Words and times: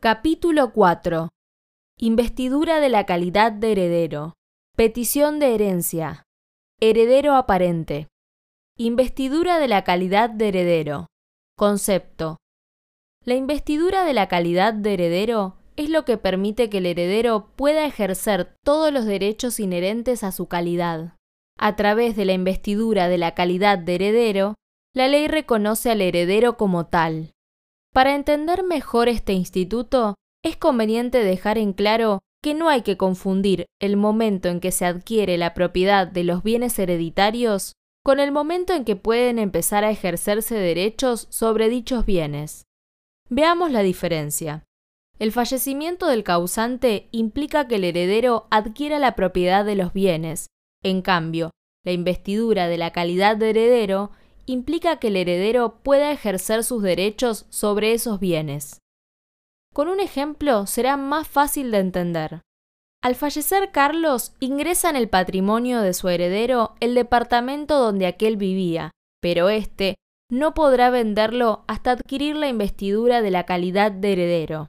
Capítulo 0.00 0.72
4. 0.72 1.28
Investidura 1.98 2.78
de 2.78 2.88
la 2.88 3.04
calidad 3.04 3.50
de 3.50 3.72
heredero. 3.72 4.34
Petición 4.76 5.40
de 5.40 5.56
herencia. 5.56 6.22
Heredero 6.80 7.34
aparente. 7.34 8.06
Investidura 8.76 9.58
de 9.58 9.66
la 9.66 9.82
calidad 9.82 10.30
de 10.30 10.50
heredero. 10.50 11.06
Concepto. 11.56 12.36
La 13.24 13.34
investidura 13.34 14.04
de 14.04 14.14
la 14.14 14.28
calidad 14.28 14.72
de 14.72 14.94
heredero 14.94 15.56
es 15.74 15.90
lo 15.90 16.04
que 16.04 16.16
permite 16.16 16.70
que 16.70 16.78
el 16.78 16.86
heredero 16.86 17.48
pueda 17.56 17.84
ejercer 17.84 18.54
todos 18.64 18.92
los 18.92 19.04
derechos 19.04 19.58
inherentes 19.58 20.22
a 20.22 20.30
su 20.30 20.46
calidad. 20.46 21.16
A 21.58 21.74
través 21.74 22.14
de 22.14 22.24
la 22.24 22.34
investidura 22.34 23.08
de 23.08 23.18
la 23.18 23.34
calidad 23.34 23.78
de 23.80 23.96
heredero, 23.96 24.54
la 24.94 25.08
ley 25.08 25.26
reconoce 25.26 25.90
al 25.90 26.02
heredero 26.02 26.56
como 26.56 26.86
tal. 26.86 27.32
Para 27.92 28.14
entender 28.14 28.62
mejor 28.62 29.08
este 29.08 29.32
instituto, 29.32 30.14
es 30.44 30.56
conveniente 30.56 31.22
dejar 31.22 31.58
en 31.58 31.72
claro 31.72 32.20
que 32.42 32.54
no 32.54 32.68
hay 32.68 32.82
que 32.82 32.96
confundir 32.96 33.66
el 33.80 33.96
momento 33.96 34.48
en 34.48 34.60
que 34.60 34.70
se 34.70 34.84
adquiere 34.84 35.38
la 35.38 35.54
propiedad 35.54 36.06
de 36.06 36.24
los 36.24 36.42
bienes 36.42 36.78
hereditarios 36.78 37.72
con 38.04 38.20
el 38.20 38.32
momento 38.32 38.72
en 38.72 38.84
que 38.84 38.96
pueden 38.96 39.38
empezar 39.38 39.84
a 39.84 39.90
ejercerse 39.90 40.54
derechos 40.54 41.26
sobre 41.30 41.68
dichos 41.68 42.06
bienes. 42.06 42.64
Veamos 43.28 43.70
la 43.70 43.82
diferencia. 43.82 44.64
El 45.18 45.32
fallecimiento 45.32 46.06
del 46.06 46.22
causante 46.22 47.08
implica 47.10 47.66
que 47.66 47.74
el 47.74 47.84
heredero 47.84 48.46
adquiera 48.50 48.98
la 48.98 49.16
propiedad 49.16 49.64
de 49.64 49.74
los 49.74 49.92
bienes. 49.92 50.46
En 50.82 51.02
cambio, 51.02 51.50
la 51.84 51.92
investidura 51.92 52.68
de 52.68 52.78
la 52.78 52.92
calidad 52.92 53.36
de 53.36 53.50
heredero 53.50 54.12
implica 54.48 54.98
que 54.98 55.08
el 55.08 55.16
heredero 55.16 55.80
pueda 55.82 56.10
ejercer 56.10 56.64
sus 56.64 56.82
derechos 56.82 57.46
sobre 57.50 57.92
esos 57.92 58.18
bienes. 58.20 58.80
Con 59.72 59.88
un 59.88 60.00
ejemplo 60.00 60.66
será 60.66 60.96
más 60.96 61.28
fácil 61.28 61.70
de 61.70 61.78
entender. 61.78 62.40
Al 63.02 63.14
fallecer 63.14 63.70
Carlos, 63.70 64.32
ingresa 64.40 64.90
en 64.90 64.96
el 64.96 65.08
patrimonio 65.08 65.82
de 65.82 65.94
su 65.94 66.08
heredero 66.08 66.74
el 66.80 66.94
departamento 66.94 67.78
donde 67.78 68.06
aquel 68.06 68.36
vivía, 68.36 68.90
pero 69.20 69.48
éste 69.48 69.94
no 70.30 70.52
podrá 70.52 70.90
venderlo 70.90 71.64
hasta 71.68 71.92
adquirir 71.92 72.36
la 72.36 72.48
investidura 72.48 73.22
de 73.22 73.30
la 73.30 73.44
calidad 73.44 73.92
de 73.92 74.12
heredero. 74.12 74.66